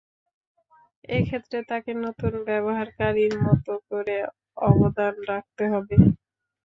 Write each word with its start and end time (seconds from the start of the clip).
এক্ষেত্রে 1.09 1.57
তাকে 1.69 1.91
নতুন 2.03 2.33
ব্যবহারকারীর 2.47 3.33
মত 3.43 3.67
করে 3.89 4.15
অবদান 4.63 5.13
রাখতে 5.29 5.63
হবে। 5.73 5.95